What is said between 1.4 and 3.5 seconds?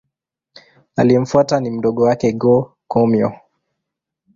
ni mdogo wake Go-Komyo.